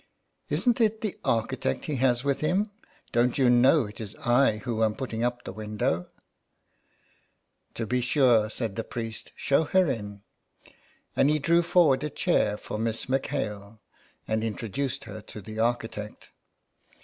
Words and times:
"Isn't 0.49 0.81
it 0.81 1.01
the 1.01 1.19
architect 1.23 1.85
he 1.85 1.97
has 1.97 2.23
with 2.23 2.41
him? 2.41 2.71
Don't 3.11 3.37
you 3.37 3.51
know 3.51 3.85
it 3.85 4.01
is 4.01 4.15
I 4.15 4.57
who 4.57 4.83
am 4.83 4.95
putting 4.95 5.23
up 5.23 5.43
the 5.43 5.53
window?" 5.53 6.07
''To 7.75 7.87
be 7.87 8.01
sure," 8.01 8.49
said 8.49 8.77
the 8.77 8.83
priest; 8.83 9.31
''show 9.37 9.69
her 9.69 9.85
in." 9.85 10.23
And 11.15 11.29
he 11.29 11.37
drew 11.37 11.61
forward 11.61 12.03
a 12.03 12.09
chair 12.09 12.57
for 12.57 12.79
Miss 12.79 13.07
M'Hale, 13.07 13.79
and 14.27 14.43
introduced 14.43 15.03
her 15.03 15.21
to 15.21 15.39
the 15.39 15.59
architect. 15.59 16.31